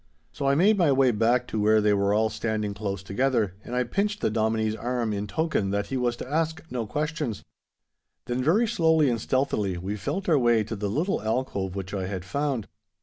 So 0.31 0.47
I 0.47 0.55
made 0.55 0.79
my 0.79 0.91
way 0.91 1.11
back 1.11 1.45
to 1.49 1.61
where 1.61 1.79
they 1.79 1.93
were 1.93 2.11
all 2.11 2.27
standing 2.31 2.73
close 2.73 3.03
together, 3.03 3.53
and 3.63 3.75
I 3.75 3.83
pinched 3.83 4.21
the 4.21 4.31
Dominie's 4.31 4.75
arm 4.75 5.13
in 5.13 5.27
token 5.27 5.69
that 5.69 5.85
he 5.89 5.95
was 5.97 6.15
to 6.15 6.27
ask 6.27 6.63
no 6.71 6.87
questions. 6.87 7.43
Then 8.25 8.41
very 8.43 8.67
slowly 8.67 9.11
and 9.11 9.21
stealthily 9.21 9.77
we 9.77 9.95
felt 9.95 10.27
our 10.27 10.39
way 10.39 10.63
to 10.63 10.75
the 10.75 10.89
little 10.89 11.21
alcove 11.21 11.75
which 11.75 11.93
I 11.93 12.07
had 12.07 12.25
found. 12.25 12.67